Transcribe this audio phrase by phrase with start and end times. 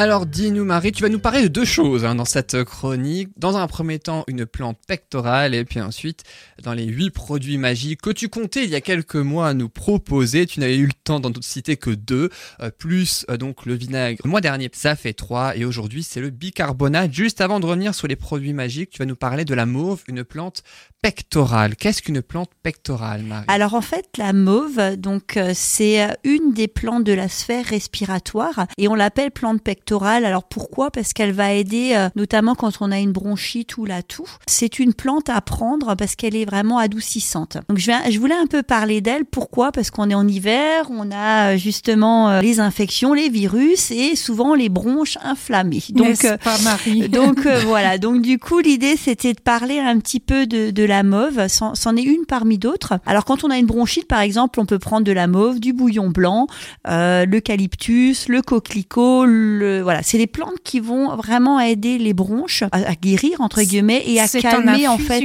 [0.00, 3.28] Alors dis-nous Marie, tu vas nous parler de deux choses hein, dans cette chronique.
[3.36, 6.24] Dans un premier temps, une plante pectorale et puis ensuite,
[6.62, 9.68] dans les huit produits magiques que tu comptais il y a quelques mois à nous
[9.68, 10.46] proposer.
[10.46, 12.30] Tu n'avais eu le temps d'en citer que deux,
[12.62, 14.22] euh, plus euh, donc le vinaigre.
[14.24, 17.12] Le mois dernier, ça fait trois et aujourd'hui c'est le bicarbonate.
[17.12, 20.02] Juste avant de revenir sur les produits magiques, tu vas nous parler de la mauve,
[20.08, 20.62] une plante
[21.02, 21.76] pectorale.
[21.76, 23.44] Qu'est-ce qu'une plante pectorale, Marie?
[23.48, 28.66] Alors en fait, la mauve, donc euh, c'est une des plantes de la sphère respiratoire
[28.78, 29.89] et on l'appelle plante pectorale.
[29.98, 30.90] Alors pourquoi?
[30.90, 34.28] Parce qu'elle va aider euh, notamment quand on a une bronchite ou la toux.
[34.46, 37.58] C'est une plante à prendre parce qu'elle est vraiment adoucissante.
[37.68, 39.24] Donc je, je voulais un peu parler d'elle.
[39.24, 39.72] Pourquoi?
[39.72, 44.54] Parce qu'on est en hiver, on a euh, justement les infections, les virus et souvent
[44.54, 45.82] les bronches inflammées.
[45.90, 47.08] Donc, pas Marie?
[47.08, 47.98] donc voilà.
[47.98, 51.96] Donc du coup, l'idée c'était de parler un petit peu de, de la mauve, c'en
[51.96, 52.94] est une parmi d'autres.
[53.06, 55.72] Alors quand on a une bronchite, par exemple, on peut prendre de la mauve, du
[55.72, 56.46] bouillon blanc,
[56.88, 62.64] euh, l'eucalyptus, le coquelicot, le voilà, c'est des plantes qui vont vraiment aider les bronches
[62.72, 65.24] à, guérir entre guillemets et à calmer en, fait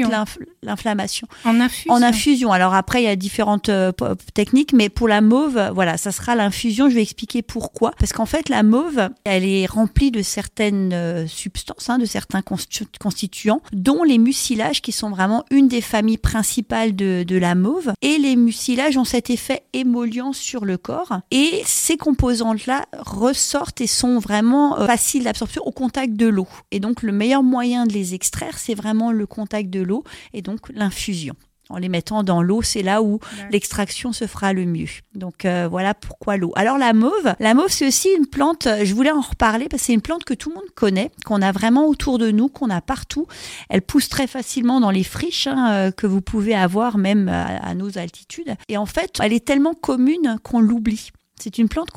[0.63, 1.27] l'inflammation.
[1.43, 1.93] En infusion.
[1.93, 2.51] En infusion.
[2.51, 3.91] Alors après, il y a différentes euh,
[4.33, 6.89] techniques, mais pour la mauve, voilà, ça sera l'infusion.
[6.89, 7.91] Je vais expliquer pourquoi.
[7.99, 12.41] Parce qu'en fait, la mauve, elle est remplie de certaines euh, substances, hein, de certains
[12.41, 17.93] constituants, dont les mucilages qui sont vraiment une des familles principales de, de la mauve.
[18.01, 21.19] Et les mucilages ont cet effet émollient sur le corps.
[21.31, 26.47] Et ces composantes-là ressortent et sont vraiment euh, faciles d'absorption au contact de l'eau.
[26.71, 30.41] Et donc, le meilleur moyen de les extraire, c'est vraiment le contact de l'eau et
[30.41, 31.35] donc l'infusion
[31.69, 33.19] en les mettant dans l'eau, c'est là où
[33.51, 34.87] l'extraction se fera le mieux.
[35.13, 36.51] Donc euh, voilà pourquoi l'eau.
[36.55, 39.87] Alors la mauve, la mauve c'est aussi une plante, je voulais en reparler parce que
[39.87, 42.69] c'est une plante que tout le monde connaît, qu'on a vraiment autour de nous, qu'on
[42.69, 43.27] a partout.
[43.69, 47.73] Elle pousse très facilement dans les friches hein, euh, que vous pouvez avoir même à
[47.73, 48.55] nos altitudes.
[48.69, 51.11] Et en fait, elle est tellement commune qu'on l'oublie.
[51.39, 51.89] C'est une plante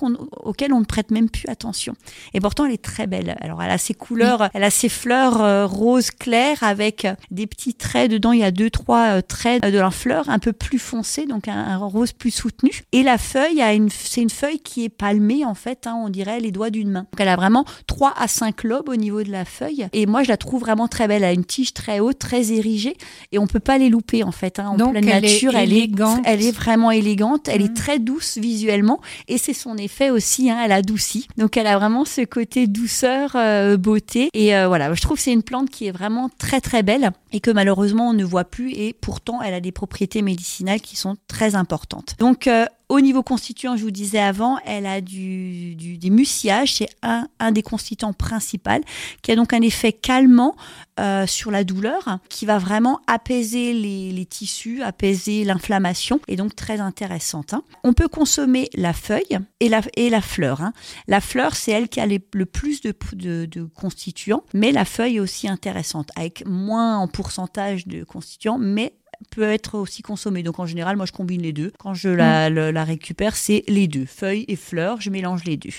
[0.43, 1.95] auquel on ne prête même plus attention.
[2.35, 3.37] Et pourtant, elle est très belle.
[3.41, 7.47] Alors, elle a ses couleurs, elle a ses fleurs euh, roses claires avec euh, des
[7.47, 8.33] petits traits dedans.
[8.33, 11.47] Il y a deux, trois euh, traits de la fleur un peu plus foncé, donc
[11.47, 12.83] un, rose plus soutenu.
[12.91, 16.51] Et la feuille, c'est une feuille qui est palmée, en fait, hein, on dirait les
[16.51, 17.07] doigts d'une main.
[17.13, 19.87] Donc, elle a vraiment trois à cinq lobes au niveau de la feuille.
[19.93, 21.23] Et moi, je la trouve vraiment très belle.
[21.23, 22.97] Elle a une tige très haute, très érigée.
[23.31, 24.59] Et on peut pas les louper, en fait.
[24.59, 24.71] Hein.
[24.71, 25.91] En donc, pleine elle nature, est elle, est,
[26.25, 27.49] elle est vraiment élégante.
[27.49, 27.75] Elle est Mm.
[27.75, 31.29] très douce visuellement et c'est son effet aussi, hein, elle adoucit.
[31.37, 34.31] Donc elle a vraiment ce côté douceur, euh, beauté.
[34.35, 37.11] Et euh, voilà, je trouve que c'est une plante qui est vraiment très très belle
[37.33, 40.97] et que malheureusement on ne voit plus et pourtant elle a des propriétés médicinales qui
[40.97, 42.17] sont très importantes.
[42.19, 46.75] Donc euh, au niveau constituant, je vous disais avant, elle a du, du des mucillages,
[46.77, 48.71] c'est un, des constituants principaux,
[49.23, 50.57] qui a donc un effet calmant
[50.99, 56.81] euh, sur la douleur, qui va vraiment apaiser les, tissus, apaiser l'inflammation, et donc très
[56.81, 57.55] intéressante.
[57.55, 57.63] hein.
[57.85, 60.63] On peut consommer la feuille et la, et la fleur.
[60.63, 60.73] hein.
[61.07, 65.17] La fleur, c'est elle qui a le plus de, de, de constituants, mais la feuille
[65.17, 68.95] est aussi intéressante, avec moins en pourcentage de constituants, mais
[69.31, 70.43] peut être aussi consommée.
[70.43, 71.73] Donc en général, moi je combine les deux.
[71.79, 75.57] Quand je la, le- la récupère, c'est les deux, feuilles et fleurs, je mélange les
[75.57, 75.71] deux.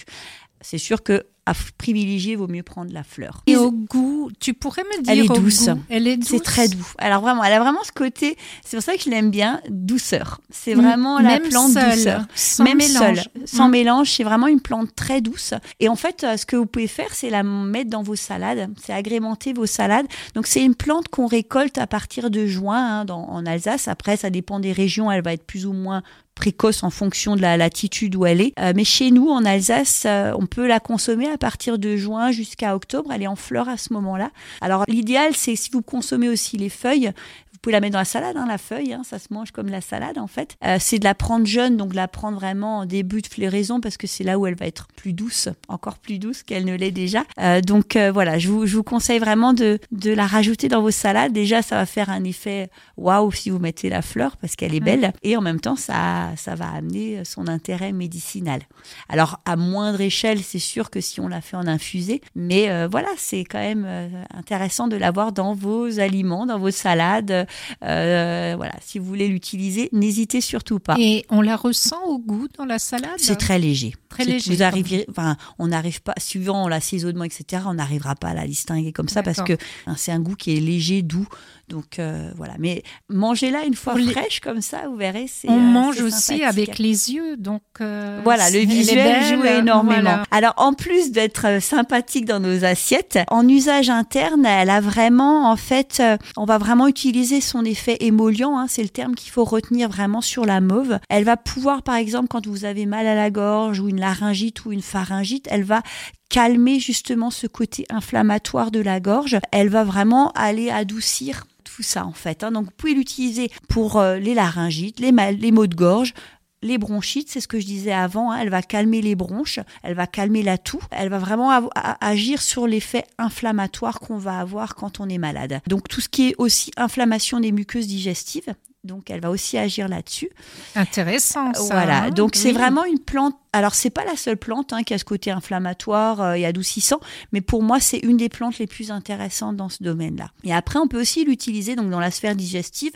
[0.62, 3.42] C'est sûr que à privilégier, vaut mieux prendre la fleur.
[3.48, 5.68] Et au goût, tu pourrais me dire Elle est douce.
[5.68, 5.80] goût.
[5.90, 6.28] Elle est douce.
[6.30, 6.86] C'est très doux.
[7.00, 10.42] Alors vraiment, elle a vraiment ce côté, c'est pour ça que je l'aime bien, douceur.
[10.52, 12.22] C'est vraiment la même plante seule, douceur.
[12.36, 12.94] sans Même mélange.
[13.16, 13.72] seule, sans Mm.
[13.72, 15.56] mélange, c'est vraiment une plante très douce.
[15.80, 18.70] Et en fait, euh, ce que vous pouvez faire, c'est la mettre dans vos salades,
[18.80, 20.06] c'est agrémenter vos salades.
[20.36, 23.88] Donc c'est une plante qu'on récolte à partir de juin hein, dans- en Alsace.
[23.88, 26.04] Après, ça dépend des régions, elle va être plus ou moins
[26.40, 28.54] précoce en fonction de la latitude où elle est.
[28.60, 32.32] Euh, mais chez nous, en Alsace, euh, on peut la consommer à partir de juin
[32.32, 33.12] jusqu'à octobre.
[33.14, 34.32] Elle est en fleurs à ce moment-là.
[34.62, 37.12] Alors l'idéal, c'est si vous consommez aussi les feuilles,
[37.60, 39.68] vous pouvez la mettre dans la salade, hein, la feuille, hein, ça se mange comme
[39.68, 40.56] la salade en fait.
[40.64, 43.82] Euh, c'est de la prendre jeune, donc de la prendre vraiment en début de floraison
[43.82, 46.74] parce que c'est là où elle va être plus douce, encore plus douce qu'elle ne
[46.74, 47.26] l'est déjà.
[47.38, 50.82] Euh, donc euh, voilà, je vous, je vous conseille vraiment de, de la rajouter dans
[50.82, 51.34] vos salades.
[51.34, 54.80] Déjà, ça va faire un effet waouh si vous mettez la fleur parce qu'elle est
[54.80, 58.62] belle et en même temps, ça, ça va amener son intérêt médicinal.
[59.10, 62.88] Alors à moindre échelle, c'est sûr que si on la fait en infusé, mais euh,
[62.90, 67.48] voilà, c'est quand même euh, intéressant de l'avoir dans vos aliments, dans vos salades.
[67.84, 70.96] Euh, voilà, si vous voulez l'utiliser, n'hésitez surtout pas.
[71.00, 73.94] Et on la ressent au goût dans la salade C'est très léger.
[74.10, 78.34] Très léger, Vous arrivez, enfin, on n'arrive pas, suivant l'assaisonnement, etc., on n'arrivera pas à
[78.34, 79.54] la distinguer comme ça parce que
[79.86, 81.28] hein, c'est un goût qui est léger, doux.
[81.70, 82.54] Donc euh, voilà.
[82.60, 85.28] Mais mangez-la une fois les- fraîche comme ça, vous verrez.
[85.28, 90.02] c'est, On euh, mange aussi avec les yeux, donc euh, Voilà, le visuel joue énormément.
[90.02, 90.24] voilà.
[90.32, 95.50] Alors, en plus d'être euh, sympathique dans nos assiettes, en usage interne, elle a vraiment,
[95.52, 99.32] en fait, euh, on va vraiment utiliser son effet émollient, hein, c'est le terme qu'il
[99.32, 100.98] faut retenir vraiment sur la mauve.
[101.10, 104.66] Elle va pouvoir, par exemple, quand vous avez mal à la gorge ou une laryngite
[104.66, 105.84] ou une pharyngite, elle va
[106.30, 109.40] calmer justement ce côté inflammatoire de la gorge.
[109.52, 111.46] Elle va vraiment aller adoucir
[111.84, 112.44] ça en fait.
[112.44, 112.52] hein.
[112.52, 116.14] Donc vous pouvez l'utiliser pour euh, les laryngites, les, mal- les maux de gorge.
[116.62, 119.94] Les bronchites, c'est ce que je disais avant, hein, elle va calmer les bronches, elle
[119.94, 121.70] va calmer la toux, elle va vraiment
[122.02, 125.62] agir sur l'effet inflammatoire qu'on va avoir quand on est malade.
[125.68, 128.54] Donc tout ce qui est aussi inflammation des muqueuses digestives,
[128.84, 130.30] donc elle va aussi agir là-dessus.
[130.76, 131.62] Intéressant, ça.
[131.64, 132.10] Voilà, hein.
[132.12, 133.36] donc c'est vraiment une plante.
[133.52, 137.00] Alors c'est pas la seule plante hein, qui a ce côté inflammatoire euh, et adoucissant,
[137.32, 140.32] mais pour moi c'est une des plantes les plus intéressantes dans ce domaine-là.
[140.44, 142.94] Et après on peut aussi l'utiliser donc dans la sphère digestive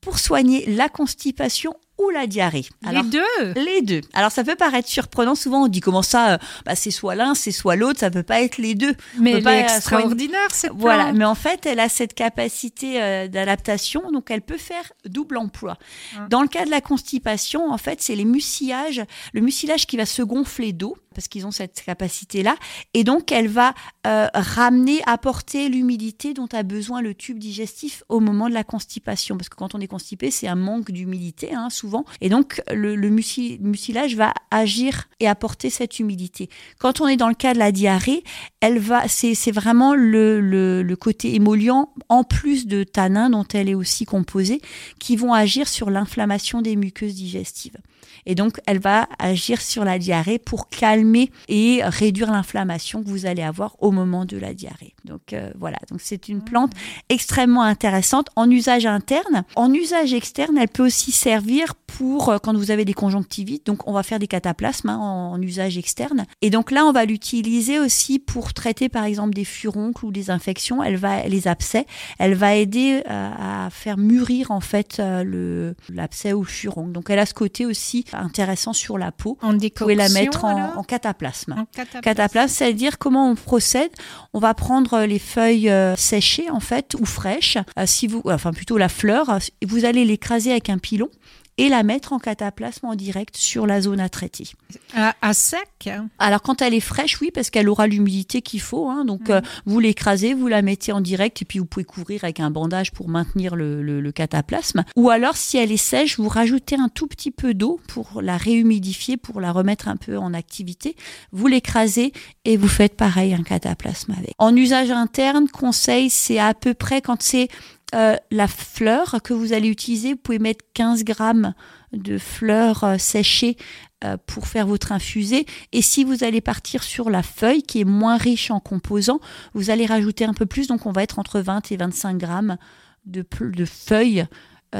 [0.00, 2.66] pour soigner la constipation ou la diarrhée.
[2.84, 3.52] Alors, Les deux.
[3.54, 4.00] les deux.
[4.12, 5.34] Alors ça peut paraître surprenant.
[5.34, 8.00] Souvent on dit comment ça, euh, bah, c'est soit l'un, c'est soit l'autre.
[8.00, 8.94] Ça peut pas être les deux.
[9.18, 10.80] Mais elle pas, est euh, extraordinaire, cette plante.
[10.80, 15.38] Voilà, mais en fait, elle a cette capacité euh, d'adaptation, donc elle peut faire double
[15.38, 15.78] emploi.
[16.16, 16.26] Ah.
[16.28, 19.02] Dans le cas de la constipation, en fait, c'est les mucillages,
[19.32, 22.54] le mucilage qui va se gonfler d'eau, parce qu'ils ont cette capacité-là,
[22.94, 23.74] et donc elle va
[24.06, 29.36] euh, ramener, apporter l'humidité dont a besoin le tube digestif au moment de la constipation,
[29.36, 32.94] parce que quand on est constipé, c'est un manque d'humidité, hein, souvent, et donc le,
[32.94, 36.50] le muci- mucilage va agir et apporter cette humidité.
[36.78, 38.22] Quand on est dans le cas de la diarrhée,
[38.60, 43.70] elle va, c'est vraiment le, le, le côté émollient, en plus de tanins dont elle
[43.70, 44.60] est aussi composée,
[44.98, 47.78] qui vont agir sur l'inflammation des muqueuses digestives.
[48.26, 53.26] Et donc, elle va agir sur la diarrhée pour calmer et réduire l'inflammation que vous
[53.26, 54.94] allez avoir au moment de la diarrhée.
[55.04, 56.72] Donc euh, voilà, donc c'est une plante
[57.08, 59.44] extrêmement intéressante en usage interne.
[59.54, 63.66] En usage externe, elle peut aussi servir pour euh, quand vous avez des conjonctivites.
[63.66, 66.26] Donc on va faire des cataplasmes hein, en, en usage externe.
[66.42, 70.30] Et donc là, on va l'utiliser aussi pour traiter par exemple des furoncles ou des
[70.30, 70.82] infections.
[70.82, 71.86] Elle va les abcès.
[72.18, 76.92] Elle va aider euh, à faire mûrir en fait euh, le l'abcès ou le furoncle.
[76.92, 79.38] Donc elle a ce côté aussi intéressant sur la peau.
[79.42, 81.52] En Vous décoction, pouvez la mettre en, cataplasme.
[81.52, 82.00] En cataplasme.
[82.02, 83.90] Cataplasme, c'est-à-dire comment on procède.
[84.32, 87.58] On va prendre les feuilles euh, séchées en fait ou fraîches.
[87.78, 91.08] Euh, si vous, enfin plutôt la fleur, euh, vous allez l'écraser avec un pilon
[91.58, 94.48] et la mettre en cataplasme en direct sur la zone à traiter.
[94.94, 95.88] À, à sec?
[96.18, 98.88] Alors quand elle est fraîche, oui, parce qu'elle aura l'humidité qu'il faut.
[98.90, 99.04] hein.
[99.04, 102.40] donc euh, vous l'écrasez, vous la mettez en direct et puis vous pouvez couvrir avec
[102.40, 104.84] un bandage pour maintenir le, le- le cataplasme.
[104.96, 108.36] Ou alors si elle est sèche, vous rajoutez un tout petit peu d'eau pour la
[108.36, 110.96] réhumidifier, pour la remettre un peu en activité.
[111.32, 112.12] Vous l'écrasez
[112.44, 114.32] et vous faites pareil un cataplasme avec.
[114.38, 117.48] En usage interne, conseil, c'est à peu près quand c'est
[117.96, 121.54] euh, la fleur que vous allez utiliser, vous pouvez mettre 15 grammes
[121.92, 123.56] de fleurs euh, séchées
[124.04, 125.46] euh, pour faire votre infusé.
[125.72, 129.20] Et si vous allez partir sur la feuille qui est moins riche en composants,
[129.54, 130.66] vous allez rajouter un peu plus.
[130.66, 132.58] Donc on va être entre 20 et 25 grammes
[133.06, 133.24] de,
[133.64, 134.26] feuilles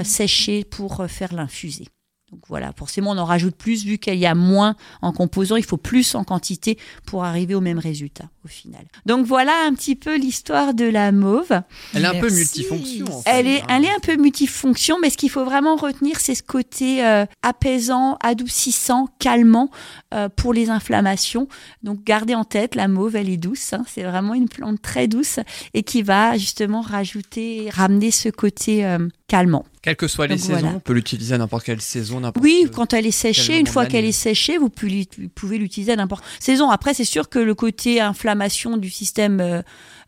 [0.02, 1.86] séchées pour faire l'infusé.
[2.32, 5.64] Donc voilà, forcément on en rajoute plus vu qu'il y a moins en composants, il
[5.64, 6.76] faut plus en quantité
[7.06, 8.84] pour arriver au même résultat au final.
[9.06, 11.60] Donc voilà un petit peu l'histoire de la mauve.
[11.94, 13.06] Elle est un peu multifonction.
[13.12, 13.66] en fait, Elle est, hein.
[13.68, 17.26] elle est un peu multifonction, mais ce qu'il faut vraiment retenir, c'est ce côté euh,
[17.42, 19.70] apaisant, adoucissant, calmant
[20.14, 21.46] euh, pour les inflammations.
[21.84, 23.72] Donc gardez en tête, la mauve, elle est douce.
[23.72, 23.84] hein.
[23.86, 25.38] c'est vraiment une plante très douce
[25.74, 28.98] et qui va justement rajouter, ramener ce côté euh,
[29.28, 29.64] calmant.
[29.82, 30.76] Quelles que soient les Donc saisons, voilà.
[30.76, 33.86] on peut l'utiliser à n'importe quelle saison, n'importe Oui, quand elle est séchée, une fois
[33.86, 36.70] qu'elle est séchée, vous pouvez l'utiliser à n'importe saison.
[36.70, 39.62] Après, c'est sûr que le côté inflammation du système euh,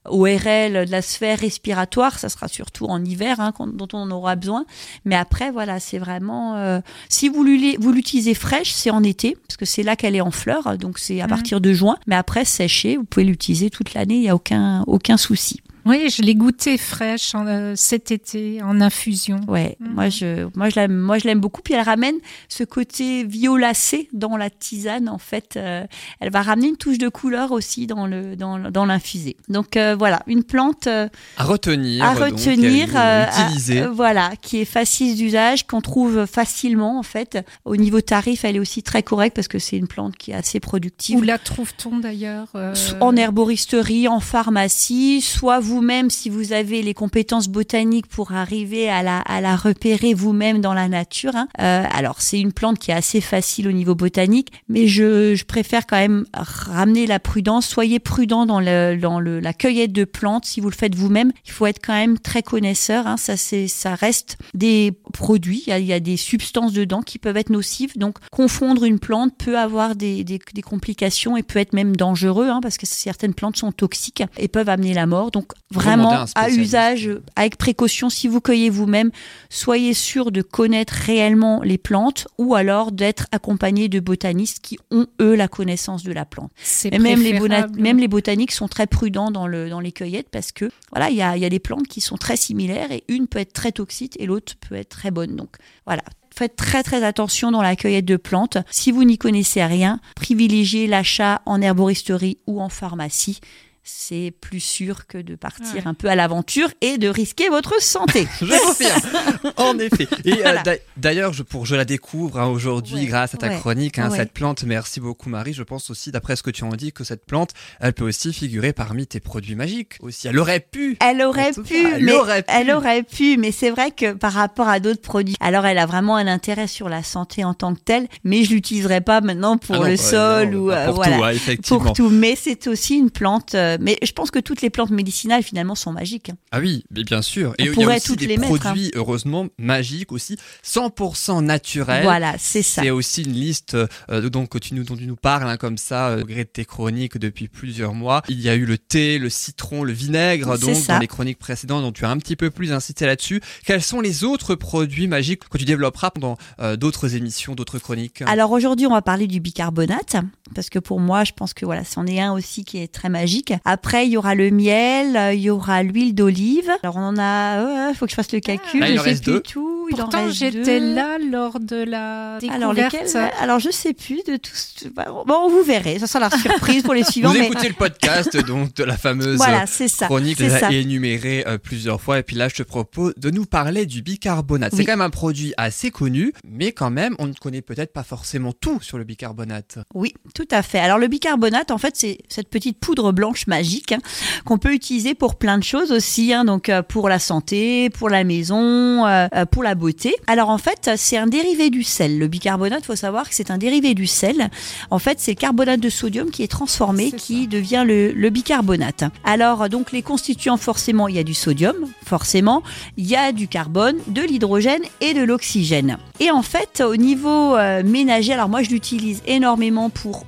[0.04, 4.36] ORL, de la sphère respiratoire, ça sera surtout en hiver hein, qu'on- dont on aura
[4.36, 4.64] besoin.
[5.04, 6.56] Mais après, voilà, c'est vraiment.
[6.56, 10.30] euh, si vous l'utilisez fraîche, c'est en été, parce que c'est là qu'elle est en
[10.30, 11.30] fleurs, donc c'est à Mhm.
[11.30, 11.96] partir de juin.
[12.06, 15.60] Mais après, séchée, vous pouvez l'utiliser toute l'année, il n'y a aucun, aucun souci.
[15.88, 19.40] Oui, je l'ai goûté fraîche en, euh, cet été en infusion.
[19.48, 19.92] Ouais, Mhm.
[19.94, 21.62] moi je, moi je l'aime, moi je l'aime beaucoup.
[21.62, 22.16] Puis elle ramène
[22.48, 25.08] ce côté violacé dans la tisane.
[25.08, 25.84] En fait, Euh,
[26.20, 29.36] elle va ramener une touche de couleur aussi dans le, dans, dans l'infusé.
[29.48, 32.04] Donc euh, voilà, une plante euh, À retenir.
[32.04, 33.82] à retenir, euh, à- utiliser.
[33.82, 37.38] euh, voilà, qui est facile d'usage, qu'on trouve facilement en fait.
[37.64, 40.34] Au niveau tarif, elle est aussi très correcte parce que c'est une plante qui est
[40.34, 41.16] assez productive.
[41.18, 46.92] Où la trouve-t-on d'ailleurs euh, En herboristerie, en pharmacie, soit vous-même si vous avez les
[46.92, 51.36] compétences botaniques pour arriver à la, repérer vous-même dans la nature.
[51.36, 51.46] hein.
[51.60, 55.86] Euh, alors c'est une plante qui est assez facile au niveau botanique, mais je, préfère
[55.86, 57.66] quand même ramener la prudence.
[57.66, 60.46] Soyez prudent dans, le, la cueillette de plantes.
[60.46, 63.06] Si vous le faites vous-même, il faut être quand même très connaisseur.
[63.06, 63.16] hein.
[63.16, 65.62] Ça, ça reste des produits.
[65.68, 67.96] Il y, a, des substances dedans qui peuvent être nocives.
[67.96, 72.78] Donc confondre une plante peut avoir des complications et peut être même dangereux hein, parce
[72.78, 75.30] que certaines plantes sont toxiques et peuvent amener la mort.
[75.30, 79.10] Donc Vraiment à usage avec précaution si vous cueillez vous-même,
[79.50, 85.06] soyez sûr de connaître réellement les plantes ou alors d'être accompagné de botanistes qui ont
[85.20, 86.50] eux la connaissance de la plante.
[86.56, 87.38] C'est Et même les,
[87.76, 91.16] même les botaniques sont très prudents dans, le, dans les cueillettes parce que voilà, il
[91.16, 93.52] y a, il y a des plantes qui sont très similaires et une peut être
[93.52, 95.36] très toxique et l'autre peut être très bonne.
[95.36, 96.02] Donc voilà,
[96.34, 98.56] faites très très attention dans la cueillette de plantes.
[98.70, 103.40] Si vous n'y connaissez rien, privilégiez l'achat en herboristerie ou en pharmacie.
[103.90, 105.82] C'est plus sûr que de partir Ouais.
[105.86, 108.28] un peu à l'aventure et de risquer votre santé.
[108.40, 109.00] Je confirme.
[109.56, 110.06] en effet.
[110.26, 110.62] Et euh, Voilà.
[110.98, 114.10] d'ailleurs, je, pour je la découvre hein, aujourd'hui Ouais, grâce à ta ouais, chronique, hein,
[114.10, 114.16] ouais.
[114.18, 114.62] cette plante.
[114.64, 115.54] Merci beaucoup Marie.
[115.54, 118.32] Je pense aussi, d'après ce que tu en dis, que cette plante, elle peut aussi
[118.34, 119.94] figurer parmi tes produits magiques.
[120.00, 120.98] Aussi, elle aurait pu.
[121.00, 122.52] Elle aurait pu, cas, elle mais aurait pu.
[122.54, 125.86] elle aurait pu, mais c'est vrai que par rapport à d'autres produits, alors elle a
[125.86, 129.56] vraiment un intérêt sur la santé en tant que telle, mais je l'utiliserai pas maintenant
[129.56, 131.16] pour Ah non, le bah, sol non, ou pas euh, pour voilà.
[131.16, 131.80] tout, hein, effectivement.
[131.80, 133.54] pour tout, mais c'est aussi une plante.
[133.54, 136.30] euh, mais je pense que toutes les plantes médicinales finalement sont magiques.
[136.30, 136.36] hein.
[136.50, 137.54] Ah oui, mais bien sûr.
[137.58, 138.58] On Et il y a aussi toutes des les mettre, hein.
[138.58, 142.02] produits, heureusement, magiques aussi, 100% naturels.
[142.02, 142.82] Voilà, c'est ça.
[142.82, 143.76] C'est aussi une liste
[144.10, 146.44] euh, donc, que tu nous, dont tu nous parles hein, comme ça, euh, au gré
[146.44, 148.22] de tes chroniques depuis plusieurs mois.
[148.28, 150.94] Il y a eu le thé, le citron, le vinaigre, donc ça.
[150.94, 153.40] dans les chroniques précédentes dont tu as un petit peu plus incité là-dessus.
[153.64, 158.22] Quels sont les autres produits magiques que tu développeras pendant euh, d'autres émissions, d'autres chroniques?
[158.26, 160.16] Alors aujourd'hui, on va parler du bicarbonate
[160.54, 163.08] parce que pour moi, je pense que voilà, c'en est un aussi qui est très
[163.08, 163.52] magique.
[163.64, 166.70] Après, il y aura le miel, euh, il y aura l'huile d'olive.
[166.82, 168.80] Alors on en a, il faut que je fasse le calcul.
[168.80, 169.40] Là, il je en sais reste plus deux.
[169.40, 169.88] tout.
[169.90, 172.92] Il en Pourtant, j'étais là lors de la Alors découverte.
[173.04, 174.86] lesquels Alors je sais plus de tous.
[175.26, 175.98] Bon, vous verrez.
[175.98, 177.30] Ça sera la surprise pour les suivants.
[177.30, 180.06] Vous mais écoutez le podcast donc de la fameuse voilà, c'est ça.
[180.06, 182.18] chronique déjà énumérée euh, plusieurs fois.
[182.18, 184.74] Et puis là, je te propose de nous parler du bicarbonate.
[184.74, 188.02] C'est quand même un produit assez connu, mais quand même, on ne connaît peut-être pas
[188.02, 189.78] forcément tout sur le bicarbonate.
[189.94, 190.78] Oui, tout à fait.
[190.78, 193.98] Alors le bicarbonate, en fait, c'est cette petite poudre blanche magique hein,
[194.44, 198.08] qu'on peut utiliser pour plein de choses aussi, hein, donc euh, pour la santé, pour
[198.08, 200.14] la maison, euh, euh, pour la beauté.
[200.26, 202.18] Alors en fait, c'est un dérivé du sel.
[202.18, 204.50] Le bicarbonate, faut savoir que c'est un dérivé du sel.
[204.90, 209.04] En fait, c'est le carbonate de sodium qui est transformé, qui devient le, le bicarbonate.
[209.24, 212.62] Alors donc les constituants, forcément, il y a du sodium, forcément,
[212.96, 215.98] il y a du carbone, de l'hydrogène et de l'oxygène.
[216.20, 220.24] Et en fait, au niveau euh, ménager, alors moi je l'utilise énormément pour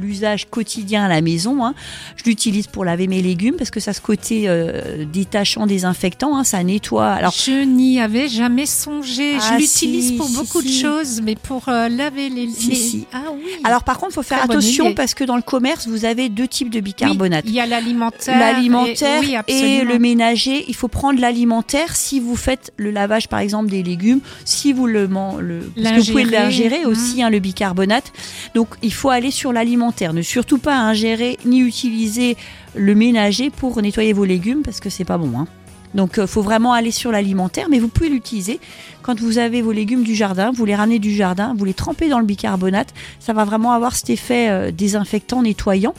[0.00, 1.64] l'usage quotidien à la maison.
[1.64, 1.74] hein.
[2.16, 6.36] Je l'utilise pour laver mes légumes parce que ça a ce côté euh, détachant, désinfectant,
[6.36, 7.08] hein, ça nettoie.
[7.10, 9.36] Alors je n'y avais jamais songé.
[9.40, 10.68] Ah, je l'utilise si, pour si, beaucoup si.
[10.68, 12.46] de choses, mais pour euh, laver les.
[12.46, 13.06] Les-.
[13.12, 13.42] Ah oui.
[13.64, 16.28] Alors par contre, il faut faire Très attention parce que dans le commerce, vous avez
[16.28, 17.44] deux types de bicarbonate.
[17.44, 18.38] Oui, il y a l'alimentaire.
[18.38, 19.92] L'alimentaire et, oui, et, absolument.
[19.92, 24.20] le ménager, il faut prendre l'alimentaire si vous faites le lavage par exemple des légumes,
[24.44, 28.12] si vous le, man- le parce que vous pouvez L'ingérer, aussi hein, le bicarbonate.
[28.54, 32.36] Donc il faut aller sur l'alimentaire, ne surtout pas ingérer ni utiliser
[32.74, 35.38] le ménager pour nettoyer vos légumes parce que c'est pas bon.
[35.38, 35.46] hein.
[35.94, 38.60] Donc il faut vraiment aller sur l'alimentaire, mais vous pouvez l'utiliser
[39.02, 42.08] quand vous avez vos légumes du jardin, vous les ramenez du jardin, vous les trempez
[42.08, 45.94] dans le bicarbonate, ça va vraiment avoir cet effet euh, désinfectant, nettoyant.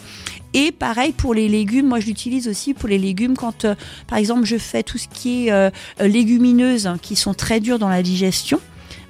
[0.54, 3.76] Et pareil pour les légumes, moi je l'utilise aussi pour les légumes quand, euh,
[4.08, 5.70] par exemple, je fais tout ce qui est euh,
[6.02, 8.60] euh, légumineuses hein, qui sont très dures dans la digestion.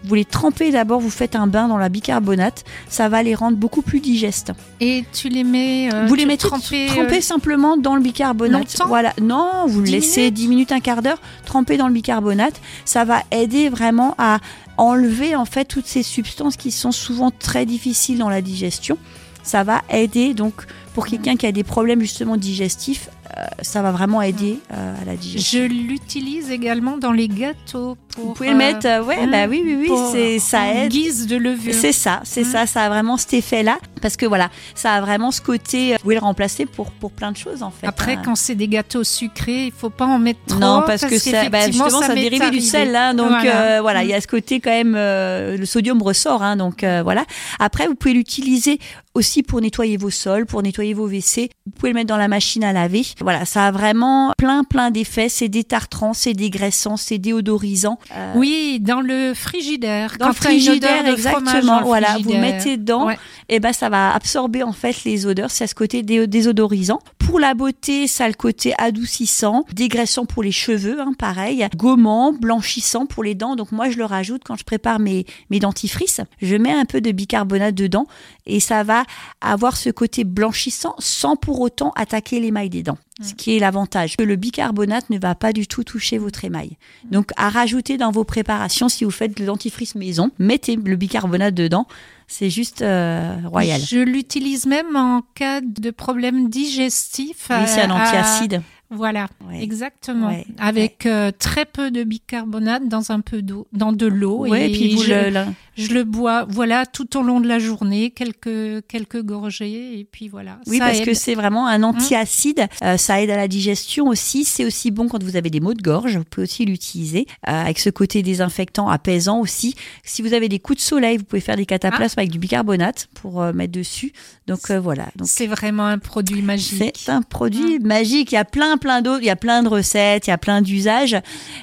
[0.06, 3.58] Vous les trempez d'abord, vous faites un bain dans la bicarbonate, ça va les rendre
[3.58, 4.52] beaucoup plus digestes.
[4.82, 5.94] Et tu les mets.
[5.94, 8.74] euh, vous les mettez trempés, trempés euh, simplement dans le bicarbonate.
[8.74, 8.88] longtemps?
[8.88, 10.34] Voilà, non, vous le 10 laissez minutes?
[10.34, 12.60] 10 minutes, un quart d'heure, trempé dans le bicarbonate.
[12.86, 14.40] Ça va aider vraiment à
[14.78, 18.98] enlever en fait toutes ces substances qui sont souvent très difficiles dans la digestion.
[19.44, 20.54] Ça va aider donc
[20.94, 25.06] pour quelqu'un qui a des problèmes justement digestifs, euh, ça va vraiment aider euh, à
[25.06, 25.60] la digestion.
[25.62, 27.98] Je l'utilise également dans les gâteaux.
[28.16, 30.68] Pour, Vous pouvez le euh, mettre, euh, ouais, hein, bah oui, oui, oui, c'est ça
[30.68, 30.92] aide.
[30.92, 31.74] guise de levure.
[31.74, 32.46] C'est ça, c'est Mm.
[32.52, 33.78] ça, ça a vraiment cet effet-là.
[34.02, 37.12] Parce que voilà, ça a vraiment ce côté, euh, vous pouvez le remplacer pour, pour
[37.12, 37.88] plein de choses en fait.
[37.88, 38.22] Après, hein.
[38.24, 40.60] quand c'est des gâteaux sucrés, il faut pas en mettre trop.
[40.60, 43.78] Non, parce, que ça, bah, justement, ça dérivé du sel, hein, donc Voilà.
[43.78, 46.84] euh, voilà, il y a ce côté quand même, euh, le sodium ressort, hein, donc
[46.84, 47.26] euh, voilà.
[47.60, 48.78] Après, vous pouvez l'utiliser
[49.16, 51.50] aussi pour nettoyer vos sols, pour nettoyer vos WC.
[51.66, 53.04] Vous pouvez le mettre dans la machine à laver.
[53.22, 55.30] Voilà, ça a vraiment plein, plein d'effets.
[55.30, 58.00] C'est détartrant, c'est dégraissant, c'est déodorisant.
[58.12, 60.16] Euh, Oui, dans le frigidaire.
[60.20, 61.82] Dans le frigidaire, dans exactement.
[61.84, 63.18] Voilà, vous mettez dedans, Ouais.
[63.50, 65.52] et ben ça va absorber en fait les odeurs.
[65.52, 67.00] C'est à ce côté dé- désodorisant.
[67.34, 72.32] Pour la beauté, ça a le côté adoucissant, dégraissant pour les cheveux, hein, pareil, gommant,
[72.32, 73.56] blanchissant pour les dents.
[73.56, 76.22] Donc moi, je le rajoute quand je prépare mes mes dentifrices.
[76.44, 78.06] Je mets un peu de bicarbonate dedans
[78.46, 79.06] et ça va
[79.42, 83.00] avoir ce côté blanchissant sans pour autant attaquer l'émail des dents.
[83.22, 86.78] Ce qui est l'avantage, que le bicarbonate ne va pas du tout toucher votre émail.
[87.10, 91.56] Donc à rajouter dans vos préparations, si vous faites le dentifrice maison, mettez le bicarbonate
[91.56, 91.88] dedans.
[92.28, 93.82] C'est juste euh, royal.
[93.82, 97.48] Je l'utilise même en cas de problème digestif.
[97.50, 98.62] Oui, c'est un euh, antiacide.
[98.94, 99.62] Voilà, Ouais.
[99.64, 100.28] exactement.
[100.28, 104.48] Ouais, Avec euh, très peu de bicarbonate dans un peu d'eau, dans de l'eau.
[104.48, 105.46] Ouais, et puis vous je, le, le-
[105.76, 110.28] je le bois, voilà, tout au long de la journée, quelques quelques gorgées, et puis
[110.28, 110.60] voilà.
[110.68, 111.06] Oui, Ça parce aide.
[111.06, 112.68] que c'est vraiment un antiacide.
[112.84, 114.44] Euh, ça aide à la digestion aussi.
[114.44, 116.18] C'est aussi bon quand vous avez des maux de gorge.
[116.18, 119.76] Vous pouvez aussi l'utiliser euh, avec ce côté désinfectant, apaisant aussi.
[120.04, 123.08] Si vous avez des coups de soleil, vous pouvez faire des cataplasmes avec du bicarbonate
[123.16, 124.14] pour euh, mettre dessus.
[124.48, 125.08] Donc voilà.
[125.16, 126.94] Donc c'est vraiment un produit magique.
[126.98, 128.32] c'est un produit magique.
[128.32, 129.22] Il y a plein, plein d'autres.
[129.24, 130.28] Il y a plein de recettes.
[130.28, 131.16] Il y a plein d'usages.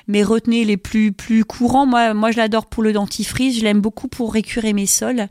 [0.08, 1.86] Mais retenez les plus, plus courants.
[1.86, 3.58] Moi, moi, je l'adore pour le dentifrice.
[3.58, 5.28] Je l'aime beaucoup pour récurer mes sols.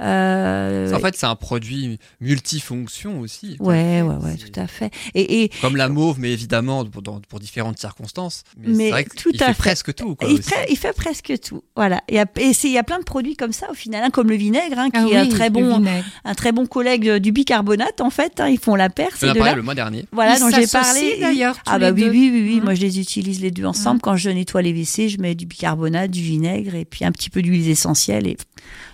[0.00, 3.56] Euh, En fait, c'est un produit multifonction aussi.
[3.60, 4.90] ouais, ouais, ouais, tout à fait.
[5.14, 8.42] Et, et Comme la mauve, mais évidemment pour, dans- pour différentes circonstances.
[8.58, 9.58] Mais, Mais c'est vrai tout qu'il à fait, fait.
[9.58, 10.14] presque tout.
[10.14, 10.48] Quoi, il, aussi.
[10.50, 11.62] fait, il fait presque tout.
[11.76, 12.00] Voilà.
[12.08, 14.02] Il y a, et c'est- il y a plein de produits comme ça au final,
[14.04, 15.84] hein, comme le vinaigre, hein, qui Ah est un très bon,
[16.24, 18.40] un très bon collègue du bicarbonate en fait.
[18.40, 20.04] hein, ils font la paire On en a parlé le mois dernier.
[20.12, 21.16] Voilà, dont j'ai parlé.
[21.32, 22.56] D'ailleurs Ah bah oui, oui, oui, oui.
[22.56, 22.64] Mhm.
[22.64, 24.00] Moi, je les utilise les deux ensemble.
[24.00, 27.30] Quand je nettoie les WC, je mets du bicarbonate, du vinaigre et puis un petit
[27.30, 28.36] peu d'huile essentielle et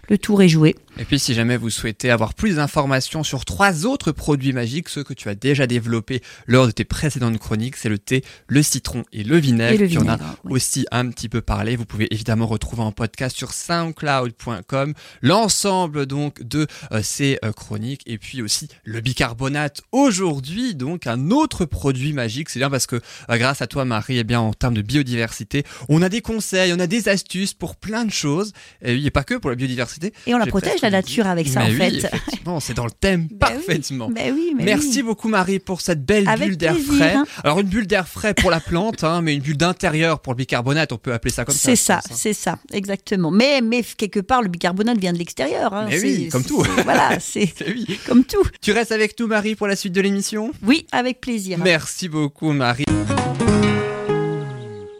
[0.08, 0.76] le tour est joué.
[0.98, 5.04] Et puis, si jamais vous souhaitez avoir plus d'informations sur trois autres produits magiques, ceux
[5.04, 9.04] que tu as déjà développés lors de tes précédentes chroniques, c'est le thé, le citron
[9.12, 9.74] et le vinaigre.
[9.74, 10.36] et le Tu en as vinaigre.
[10.44, 10.52] oui.
[10.52, 11.76] aussi un petit peu parlé.
[11.76, 18.02] Vous pouvez évidemment retrouver en podcast sur soundcloud.com l'ensemble donc de euh, ces euh, chroniques
[18.06, 22.48] et puis aussi le bicarbonate aujourd'hui donc un autre produit magique.
[22.48, 25.64] C'est bien parce que euh, grâce à toi Marie, eh bien en termes de biodiversité,
[25.90, 29.24] on a des conseils, on a des astuces pour plein de choses et et pas
[29.24, 30.12] que pour la biodiversité.
[30.26, 31.96] Et on la protège la nature avec ça Mais en oui, fait.
[32.14, 33.56] effectivement, c'est dans le thème Bah oui.
[33.66, 34.08] parfaitement.
[34.10, 35.02] Ben oui, mais Merci oui.
[35.02, 37.14] beaucoup Marie pour cette belle Avec bulle d'air frais.
[37.14, 37.24] hein.
[37.44, 40.36] Alors une bulle d'air frais pour la plante, hein, mais une bulle d'intérieur pour le
[40.38, 41.60] bicarbonate, on peut appeler ça comme ça.
[41.70, 42.14] C'est ça, hein.
[42.14, 43.30] c'est ça, exactement.
[43.30, 45.72] Mais, mais quelque part, le bicarbonate vient de l'extérieur.
[45.74, 45.86] hein.
[45.88, 46.62] Mais oui, comme tout.
[46.84, 47.98] Voilà, c'est oui.
[48.06, 48.44] comme tout.
[48.60, 50.52] Tu restes avec nous Marie pour la suite de l'émission?
[50.64, 51.58] Oui, avec plaisir.
[51.62, 52.84] Merci beaucoup Marie.